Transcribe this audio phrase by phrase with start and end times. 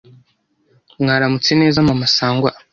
[1.03, 2.51] “Mwaramutse neza Mama Sangwa.